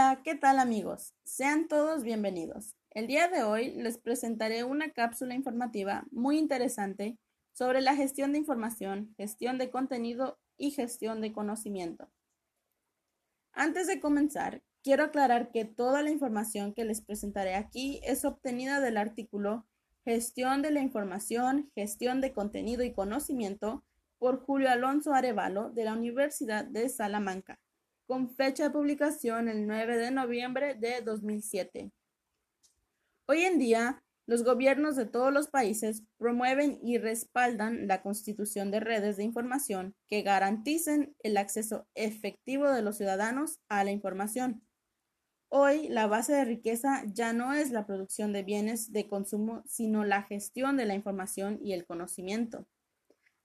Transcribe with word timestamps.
Hola, 0.00 0.22
¿qué 0.24 0.34
tal 0.34 0.58
amigos? 0.58 1.12
Sean 1.24 1.68
todos 1.68 2.04
bienvenidos. 2.04 2.74
El 2.90 3.06
día 3.06 3.28
de 3.28 3.42
hoy 3.42 3.72
les 3.72 3.98
presentaré 3.98 4.64
una 4.64 4.92
cápsula 4.92 5.34
informativa 5.34 6.06
muy 6.10 6.38
interesante 6.38 7.18
sobre 7.52 7.82
la 7.82 7.94
gestión 7.94 8.32
de 8.32 8.38
información, 8.38 9.12
gestión 9.18 9.58
de 9.58 9.70
contenido 9.70 10.38
y 10.56 10.70
gestión 10.70 11.20
de 11.20 11.34
conocimiento. 11.34 12.10
Antes 13.52 13.88
de 13.88 14.00
comenzar, 14.00 14.62
quiero 14.82 15.04
aclarar 15.04 15.50
que 15.52 15.66
toda 15.66 16.02
la 16.02 16.08
información 16.08 16.72
que 16.72 16.86
les 16.86 17.02
presentaré 17.02 17.54
aquí 17.54 18.00
es 18.02 18.24
obtenida 18.24 18.80
del 18.80 18.96
artículo 18.96 19.66
Gestión 20.06 20.62
de 20.62 20.70
la 20.70 20.80
Información, 20.80 21.70
Gestión 21.74 22.22
de 22.22 22.32
Contenido 22.32 22.84
y 22.84 22.94
Conocimiento 22.94 23.84
por 24.18 24.40
Julio 24.46 24.70
Alonso 24.70 25.12
Arevalo 25.12 25.68
de 25.68 25.84
la 25.84 25.92
Universidad 25.92 26.64
de 26.64 26.88
Salamanca, 26.88 27.60
con 28.10 28.28
fecha 28.28 28.64
de 28.64 28.70
publicación 28.70 29.48
el 29.48 29.68
9 29.68 29.96
de 29.96 30.10
noviembre 30.10 30.74
de 30.74 31.00
2007. 31.00 31.92
Hoy 33.28 33.42
en 33.42 33.60
día, 33.60 34.02
los 34.26 34.42
gobiernos 34.42 34.96
de 34.96 35.06
todos 35.06 35.32
los 35.32 35.46
países 35.46 36.02
promueven 36.18 36.80
y 36.82 36.98
respaldan 36.98 37.86
la 37.86 38.02
constitución 38.02 38.72
de 38.72 38.80
redes 38.80 39.16
de 39.16 39.22
información 39.22 39.94
que 40.08 40.22
garanticen 40.22 41.14
el 41.20 41.36
acceso 41.36 41.86
efectivo 41.94 42.68
de 42.68 42.82
los 42.82 42.96
ciudadanos 42.96 43.60
a 43.68 43.84
la 43.84 43.92
información. 43.92 44.66
Hoy 45.48 45.88
la 45.88 46.08
base 46.08 46.32
de 46.32 46.44
riqueza 46.44 47.04
ya 47.06 47.32
no 47.32 47.52
es 47.52 47.70
la 47.70 47.86
producción 47.86 48.32
de 48.32 48.42
bienes 48.42 48.90
de 48.90 49.06
consumo, 49.06 49.62
sino 49.66 50.02
la 50.02 50.24
gestión 50.24 50.76
de 50.76 50.86
la 50.86 50.96
información 50.96 51.60
y 51.62 51.74
el 51.74 51.86
conocimiento. 51.86 52.66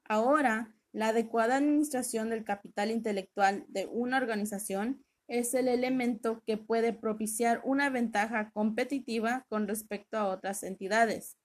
Ahora, 0.06 0.74
la 0.96 1.10
adecuada 1.10 1.58
administración 1.58 2.30
del 2.30 2.46
capital 2.46 2.90
intelectual 2.90 3.66
de 3.68 3.86
una 3.88 4.16
organización 4.16 5.04
es 5.28 5.54
el 5.54 5.68
elemento 5.68 6.42
que 6.46 6.56
puede 6.56 6.94
propiciar 6.94 7.60
una 7.66 7.90
ventaja 7.90 8.50
competitiva 8.52 9.46
con 9.50 9.68
respecto 9.68 10.18
a 10.18 10.28
otras 10.28 10.64
entidades. 10.64 11.36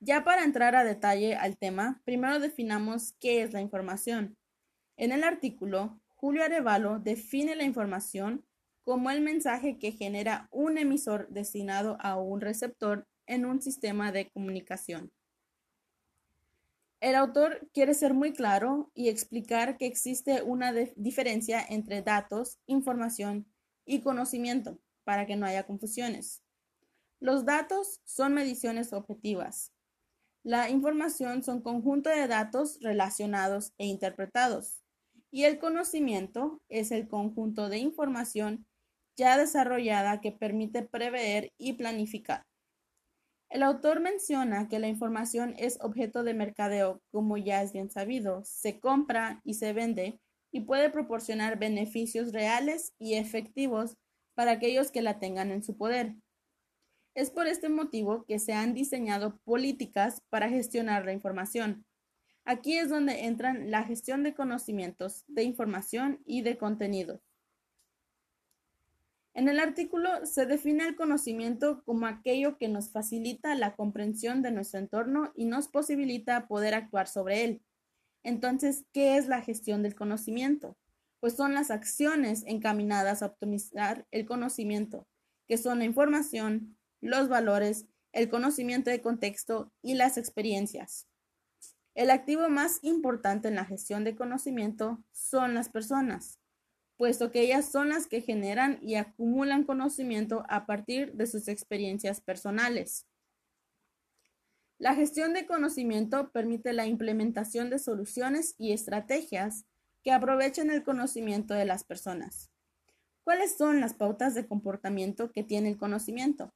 Ya 0.00 0.24
para 0.24 0.44
entrar 0.44 0.74
a 0.74 0.84
detalle 0.84 1.36
al 1.36 1.58
tema, 1.58 2.00
primero 2.06 2.40
definamos 2.40 3.12
qué 3.20 3.42
es 3.42 3.52
la 3.52 3.60
información. 3.60 4.38
En 4.96 5.12
el 5.12 5.22
artículo, 5.22 6.00
Julio 6.08 6.44
Arevalo 6.44 7.00
define 7.00 7.56
la 7.56 7.64
información 7.64 8.42
como 8.84 9.10
el 9.10 9.20
mensaje 9.20 9.78
que 9.78 9.92
genera 9.92 10.48
un 10.50 10.78
emisor 10.78 11.28
destinado 11.28 11.98
a 12.00 12.16
un 12.16 12.40
receptor 12.40 13.06
en 13.26 13.44
un 13.44 13.60
sistema 13.60 14.12
de 14.12 14.30
comunicación. 14.30 15.12
El 17.00 17.14
autor 17.14 17.68
quiere 17.72 17.94
ser 17.94 18.12
muy 18.12 18.32
claro 18.32 18.90
y 18.92 19.08
explicar 19.08 19.76
que 19.76 19.86
existe 19.86 20.42
una 20.42 20.72
diferencia 20.72 21.64
entre 21.68 22.02
datos, 22.02 22.58
información 22.66 23.46
y 23.86 24.00
conocimiento 24.00 24.78
para 25.04 25.24
que 25.24 25.36
no 25.36 25.46
haya 25.46 25.64
confusiones. 25.64 26.42
Los 27.20 27.44
datos 27.44 28.00
son 28.04 28.34
mediciones 28.34 28.92
objetivas. 28.92 29.72
La 30.42 30.70
información 30.70 31.44
son 31.44 31.62
conjunto 31.62 32.10
de 32.10 32.26
datos 32.26 32.78
relacionados 32.80 33.72
e 33.78 33.86
interpretados. 33.86 34.82
Y 35.30 35.44
el 35.44 35.58
conocimiento 35.58 36.62
es 36.68 36.90
el 36.90 37.06
conjunto 37.06 37.68
de 37.68 37.78
información 37.78 38.66
ya 39.16 39.36
desarrollada 39.36 40.20
que 40.20 40.32
permite 40.32 40.82
prever 40.82 41.52
y 41.58 41.74
planificar. 41.74 42.47
El 43.50 43.62
autor 43.62 44.00
menciona 44.00 44.68
que 44.68 44.78
la 44.78 44.88
información 44.88 45.54
es 45.58 45.78
objeto 45.80 46.22
de 46.22 46.34
mercadeo, 46.34 47.00
como 47.10 47.38
ya 47.38 47.62
es 47.62 47.72
bien 47.72 47.90
sabido, 47.90 48.42
se 48.44 48.78
compra 48.78 49.40
y 49.42 49.54
se 49.54 49.72
vende 49.72 50.20
y 50.50 50.60
puede 50.60 50.90
proporcionar 50.90 51.58
beneficios 51.58 52.32
reales 52.32 52.94
y 52.98 53.14
efectivos 53.14 53.96
para 54.34 54.52
aquellos 54.52 54.90
que 54.90 55.02
la 55.02 55.18
tengan 55.18 55.50
en 55.50 55.62
su 55.62 55.76
poder. 55.76 56.14
Es 57.14 57.30
por 57.30 57.46
este 57.46 57.68
motivo 57.68 58.24
que 58.26 58.38
se 58.38 58.52
han 58.52 58.74
diseñado 58.74 59.38
políticas 59.44 60.22
para 60.28 60.48
gestionar 60.48 61.06
la 61.06 61.12
información. 61.12 61.86
Aquí 62.44 62.78
es 62.78 62.90
donde 62.90 63.24
entran 63.24 63.70
la 63.70 63.82
gestión 63.82 64.22
de 64.22 64.34
conocimientos, 64.34 65.24
de 65.26 65.42
información 65.42 66.20
y 66.24 66.42
de 66.42 66.56
contenidos. 66.58 67.27
En 69.38 69.48
el 69.48 69.60
artículo 69.60 70.26
se 70.26 70.46
define 70.46 70.84
el 70.84 70.96
conocimiento 70.96 71.84
como 71.84 72.08
aquello 72.08 72.58
que 72.58 72.66
nos 72.66 72.90
facilita 72.90 73.54
la 73.54 73.76
comprensión 73.76 74.42
de 74.42 74.50
nuestro 74.50 74.80
entorno 74.80 75.30
y 75.36 75.44
nos 75.44 75.68
posibilita 75.68 76.48
poder 76.48 76.74
actuar 76.74 77.06
sobre 77.06 77.44
él. 77.44 77.62
Entonces, 78.24 78.84
¿qué 78.92 79.16
es 79.16 79.28
la 79.28 79.40
gestión 79.40 79.84
del 79.84 79.94
conocimiento? 79.94 80.76
Pues 81.20 81.36
son 81.36 81.54
las 81.54 81.70
acciones 81.70 82.42
encaminadas 82.48 83.22
a 83.22 83.26
optimizar 83.26 84.08
el 84.10 84.26
conocimiento, 84.26 85.06
que 85.46 85.56
son 85.56 85.78
la 85.78 85.84
información, 85.84 86.76
los 87.00 87.28
valores, 87.28 87.86
el 88.10 88.28
conocimiento 88.28 88.90
de 88.90 89.02
contexto 89.02 89.72
y 89.82 89.94
las 89.94 90.18
experiencias. 90.18 91.06
El 91.94 92.10
activo 92.10 92.48
más 92.48 92.80
importante 92.82 93.46
en 93.46 93.54
la 93.54 93.64
gestión 93.64 94.02
de 94.02 94.16
conocimiento 94.16 94.98
son 95.12 95.54
las 95.54 95.68
personas 95.68 96.40
puesto 96.98 97.30
que 97.30 97.40
ellas 97.40 97.70
son 97.70 97.88
las 97.88 98.06
que 98.06 98.20
generan 98.20 98.78
y 98.82 98.96
acumulan 98.96 99.64
conocimiento 99.64 100.44
a 100.48 100.66
partir 100.66 101.14
de 101.14 101.26
sus 101.26 101.48
experiencias 101.48 102.20
personales. 102.20 103.06
La 104.78 104.94
gestión 104.94 105.32
de 105.32 105.46
conocimiento 105.46 106.30
permite 106.30 106.72
la 106.72 106.86
implementación 106.86 107.70
de 107.70 107.78
soluciones 107.78 108.54
y 108.58 108.72
estrategias 108.72 109.64
que 110.02 110.12
aprovechen 110.12 110.70
el 110.70 110.84
conocimiento 110.84 111.54
de 111.54 111.64
las 111.64 111.84
personas. 111.84 112.50
¿Cuáles 113.24 113.56
son 113.56 113.80
las 113.80 113.94
pautas 113.94 114.34
de 114.34 114.46
comportamiento 114.46 115.32
que 115.32 115.42
tiene 115.42 115.70
el 115.70 115.78
conocimiento? 115.78 116.52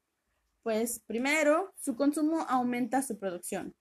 Pues 0.62 1.00
primero, 1.06 1.72
su 1.76 1.96
consumo 1.96 2.46
aumenta 2.48 3.02
su 3.02 3.18
producción. 3.18 3.74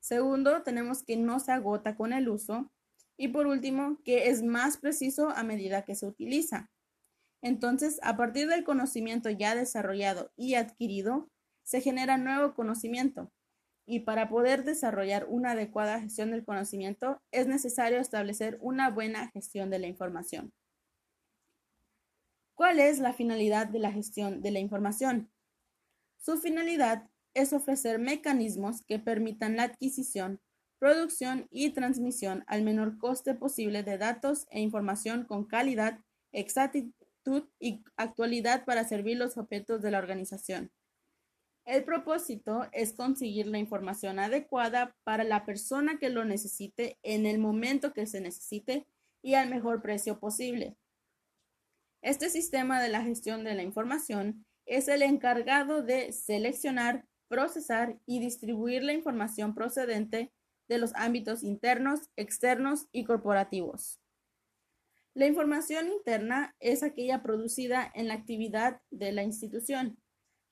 Segundo, 0.00 0.62
tenemos 0.62 1.02
que 1.02 1.16
no 1.16 1.40
se 1.40 1.52
agota 1.52 1.96
con 1.96 2.12
el 2.12 2.28
uso. 2.28 2.70
Y 3.18 3.28
por 3.28 3.46
último, 3.46 4.00
que 4.04 4.28
es 4.28 4.42
más 4.42 4.78
preciso 4.78 5.30
a 5.30 5.42
medida 5.42 5.84
que 5.84 5.96
se 5.96 6.06
utiliza. 6.06 6.70
Entonces, 7.42 8.00
a 8.02 8.16
partir 8.16 8.48
del 8.48 8.64
conocimiento 8.64 9.28
ya 9.28 9.54
desarrollado 9.54 10.32
y 10.36 10.54
adquirido, 10.54 11.28
se 11.64 11.80
genera 11.80 12.16
nuevo 12.16 12.54
conocimiento. 12.54 13.30
Y 13.86 14.00
para 14.00 14.28
poder 14.28 14.64
desarrollar 14.64 15.26
una 15.28 15.52
adecuada 15.52 16.00
gestión 16.00 16.30
del 16.30 16.44
conocimiento, 16.44 17.20
es 17.32 17.46
necesario 17.46 17.98
establecer 17.98 18.58
una 18.60 18.90
buena 18.90 19.30
gestión 19.30 19.68
de 19.70 19.78
la 19.78 19.86
información. 19.86 20.52
¿Cuál 22.54 22.80
es 22.80 22.98
la 22.98 23.12
finalidad 23.12 23.66
de 23.66 23.78
la 23.78 23.92
gestión 23.92 24.42
de 24.42 24.50
la 24.50 24.58
información? 24.58 25.30
Su 26.18 26.38
finalidad 26.38 27.08
es 27.34 27.52
ofrecer 27.52 27.98
mecanismos 27.98 28.82
que 28.82 28.98
permitan 28.98 29.56
la 29.56 29.62
adquisición, 29.64 30.40
producción 30.78 31.48
y 31.50 31.70
transmisión 31.70 32.44
al 32.46 32.62
menor 32.62 32.98
coste 32.98 33.34
posible 33.34 33.82
de 33.82 33.98
datos 33.98 34.46
e 34.50 34.60
información 34.60 35.24
con 35.24 35.44
calidad, 35.44 35.98
exactitud 36.32 37.48
y 37.58 37.82
actualidad 37.96 38.64
para 38.64 38.84
servir 38.84 39.16
los 39.16 39.36
objetos 39.36 39.82
de 39.82 39.90
la 39.90 39.98
organización. 39.98 40.70
El 41.64 41.84
propósito 41.84 42.66
es 42.72 42.94
conseguir 42.94 43.46
la 43.46 43.58
información 43.58 44.18
adecuada 44.18 44.96
para 45.04 45.24
la 45.24 45.44
persona 45.44 45.98
que 45.98 46.08
lo 46.08 46.24
necesite 46.24 46.98
en 47.02 47.26
el 47.26 47.38
momento 47.38 47.92
que 47.92 48.06
se 48.06 48.22
necesite 48.22 48.86
y 49.20 49.34
al 49.34 49.50
mejor 49.50 49.82
precio 49.82 50.18
posible. 50.18 50.78
Este 52.00 52.30
sistema 52.30 52.80
de 52.80 52.88
la 52.88 53.02
gestión 53.02 53.44
de 53.44 53.54
la 53.54 53.62
información 53.62 54.46
es 54.64 54.88
el 54.88 55.02
encargado 55.02 55.82
de 55.82 56.12
seleccionar, 56.12 57.06
procesar 57.28 57.98
y 58.06 58.20
distribuir 58.20 58.82
la 58.82 58.94
información 58.94 59.54
procedente 59.54 60.32
de 60.68 60.78
los 60.78 60.94
ámbitos 60.94 61.42
internos, 61.42 62.10
externos 62.16 62.86
y 62.92 63.04
corporativos. 63.04 64.00
La 65.14 65.26
información 65.26 65.88
interna 65.88 66.54
es 66.60 66.82
aquella 66.82 67.22
producida 67.22 67.90
en 67.94 68.08
la 68.08 68.14
actividad 68.14 68.80
de 68.90 69.10
la 69.10 69.24
institución, 69.24 69.98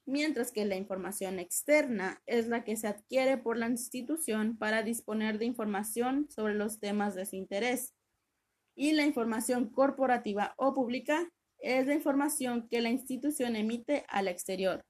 mientras 0.06 0.50
que 0.50 0.64
la 0.64 0.76
información 0.76 1.38
externa 1.38 2.22
es 2.26 2.48
la 2.48 2.64
que 2.64 2.76
se 2.76 2.88
adquiere 2.88 3.36
por 3.36 3.58
la 3.58 3.68
institución 3.68 4.56
para 4.56 4.82
disponer 4.82 5.38
de 5.38 5.44
información 5.44 6.28
sobre 6.30 6.54
los 6.54 6.80
temas 6.80 7.14
de 7.14 7.26
su 7.26 7.36
interés. 7.36 7.94
Y 8.74 8.92
la 8.92 9.04
información 9.04 9.70
corporativa 9.70 10.54
o 10.56 10.74
pública 10.74 11.28
es 11.58 11.86
la 11.86 11.94
información 11.94 12.68
que 12.68 12.80
la 12.80 12.90
institución 12.90 13.56
emite 13.56 14.04
al 14.08 14.28
exterior. 14.28 14.84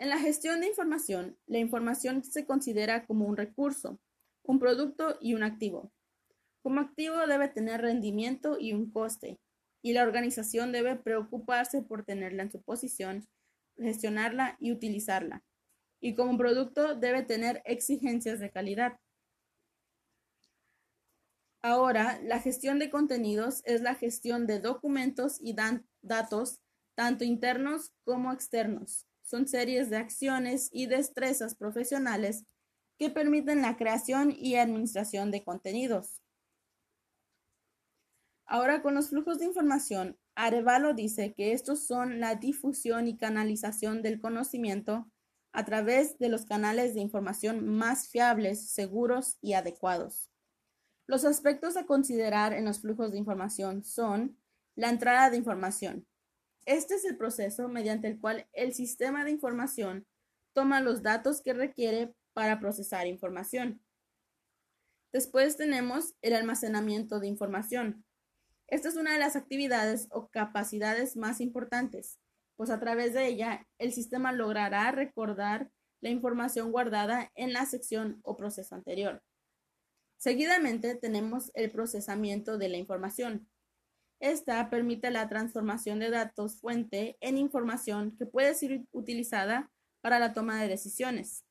En 0.00 0.08
la 0.08 0.18
gestión 0.18 0.62
de 0.62 0.66
información, 0.66 1.36
la 1.46 1.58
información 1.58 2.24
se 2.24 2.46
considera 2.46 3.04
como 3.04 3.26
un 3.26 3.36
recurso, 3.36 4.00
un 4.42 4.58
producto 4.58 5.18
y 5.20 5.34
un 5.34 5.42
activo. 5.42 5.92
Como 6.62 6.80
activo 6.80 7.18
debe 7.26 7.48
tener 7.48 7.82
rendimiento 7.82 8.56
y 8.58 8.72
un 8.72 8.90
coste, 8.90 9.38
y 9.82 9.92
la 9.92 10.02
organización 10.02 10.72
debe 10.72 10.96
preocuparse 10.96 11.82
por 11.82 12.02
tenerla 12.02 12.44
en 12.44 12.50
su 12.50 12.62
posición, 12.62 13.28
gestionarla 13.76 14.56
y 14.58 14.72
utilizarla. 14.72 15.44
Y 16.00 16.14
como 16.14 16.38
producto 16.38 16.94
debe 16.94 17.22
tener 17.22 17.60
exigencias 17.66 18.40
de 18.40 18.50
calidad. 18.50 18.98
Ahora, 21.60 22.18
la 22.22 22.40
gestión 22.40 22.78
de 22.78 22.88
contenidos 22.88 23.60
es 23.66 23.82
la 23.82 23.94
gestión 23.94 24.46
de 24.46 24.60
documentos 24.60 25.38
y 25.42 25.54
datos, 26.00 26.62
tanto 26.94 27.24
internos 27.24 27.92
como 28.04 28.32
externos. 28.32 29.09
Son 29.30 29.46
series 29.46 29.90
de 29.90 29.96
acciones 29.96 30.70
y 30.72 30.86
destrezas 30.86 31.54
profesionales 31.54 32.46
que 32.98 33.10
permiten 33.10 33.62
la 33.62 33.76
creación 33.76 34.34
y 34.36 34.56
administración 34.56 35.30
de 35.30 35.44
contenidos. 35.44 36.20
Ahora, 38.44 38.82
con 38.82 38.96
los 38.96 39.10
flujos 39.10 39.38
de 39.38 39.44
información, 39.44 40.18
Arevalo 40.34 40.94
dice 40.94 41.32
que 41.32 41.52
estos 41.52 41.86
son 41.86 42.18
la 42.18 42.34
difusión 42.34 43.06
y 43.06 43.16
canalización 43.16 44.02
del 44.02 44.20
conocimiento 44.20 45.08
a 45.52 45.64
través 45.64 46.18
de 46.18 46.28
los 46.28 46.44
canales 46.44 46.94
de 46.94 47.00
información 47.00 47.64
más 47.68 48.08
fiables, 48.08 48.72
seguros 48.72 49.38
y 49.40 49.52
adecuados. 49.52 50.28
Los 51.06 51.24
aspectos 51.24 51.76
a 51.76 51.86
considerar 51.86 52.52
en 52.52 52.64
los 52.64 52.80
flujos 52.80 53.12
de 53.12 53.18
información 53.18 53.84
son 53.84 54.36
la 54.74 54.90
entrada 54.90 55.30
de 55.30 55.36
información. 55.36 56.09
Este 56.70 56.94
es 56.94 57.04
el 57.04 57.16
proceso 57.16 57.66
mediante 57.66 58.06
el 58.06 58.20
cual 58.20 58.46
el 58.52 58.74
sistema 58.74 59.24
de 59.24 59.32
información 59.32 60.06
toma 60.52 60.80
los 60.80 61.02
datos 61.02 61.42
que 61.42 61.52
requiere 61.52 62.14
para 62.32 62.60
procesar 62.60 63.08
información. 63.08 63.82
Después 65.12 65.56
tenemos 65.56 66.14
el 66.22 66.32
almacenamiento 66.32 67.18
de 67.18 67.26
información. 67.26 68.04
Esta 68.68 68.88
es 68.88 68.94
una 68.94 69.12
de 69.14 69.18
las 69.18 69.34
actividades 69.34 70.06
o 70.12 70.28
capacidades 70.28 71.16
más 71.16 71.40
importantes, 71.40 72.20
pues 72.54 72.70
a 72.70 72.78
través 72.78 73.14
de 73.14 73.26
ella 73.26 73.66
el 73.78 73.92
sistema 73.92 74.30
logrará 74.30 74.92
recordar 74.92 75.72
la 76.00 76.10
información 76.10 76.70
guardada 76.70 77.32
en 77.34 77.52
la 77.52 77.66
sección 77.66 78.20
o 78.22 78.36
proceso 78.36 78.76
anterior. 78.76 79.24
Seguidamente 80.18 80.94
tenemos 80.94 81.50
el 81.54 81.72
procesamiento 81.72 82.58
de 82.58 82.68
la 82.68 82.76
información. 82.76 83.48
Esta 84.20 84.68
permite 84.68 85.10
la 85.10 85.28
transformación 85.28 85.98
de 85.98 86.10
datos 86.10 86.60
fuente 86.60 87.16
en 87.20 87.38
información 87.38 88.16
que 88.18 88.26
puede 88.26 88.54
ser 88.54 88.82
utilizada 88.92 89.70
para 90.02 90.18
la 90.18 90.34
toma 90.34 90.60
de 90.60 90.68
decisiones. 90.68 91.44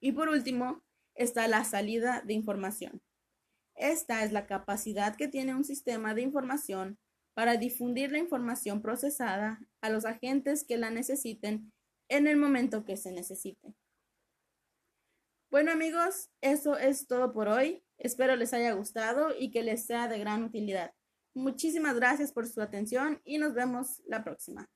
Y 0.00 0.12
por 0.12 0.28
último, 0.28 0.82
está 1.14 1.46
la 1.48 1.64
salida 1.64 2.22
de 2.22 2.32
información. 2.34 3.02
Esta 3.74 4.24
es 4.24 4.32
la 4.32 4.46
capacidad 4.46 5.16
que 5.16 5.28
tiene 5.28 5.54
un 5.54 5.64
sistema 5.64 6.14
de 6.14 6.22
información 6.22 6.98
para 7.34 7.58
difundir 7.58 8.10
la 8.10 8.18
información 8.18 8.80
procesada 8.80 9.60
a 9.82 9.90
los 9.90 10.06
agentes 10.06 10.64
que 10.64 10.78
la 10.78 10.90
necesiten 10.90 11.72
en 12.08 12.26
el 12.26 12.38
momento 12.38 12.86
que 12.86 12.96
se 12.96 13.12
necesite. 13.12 13.74
Bueno 15.50 15.72
amigos, 15.72 16.30
eso 16.40 16.78
es 16.78 17.06
todo 17.06 17.34
por 17.34 17.48
hoy. 17.48 17.82
Espero 17.98 18.36
les 18.36 18.54
haya 18.54 18.72
gustado 18.72 19.34
y 19.38 19.50
que 19.50 19.62
les 19.62 19.84
sea 19.84 20.08
de 20.08 20.18
gran 20.18 20.42
utilidad. 20.42 20.94
Muchísimas 21.36 21.96
gracias 21.96 22.32
por 22.32 22.46
su 22.46 22.62
atención 22.62 23.20
y 23.22 23.36
nos 23.36 23.52
vemos 23.52 24.00
la 24.06 24.24
próxima. 24.24 24.70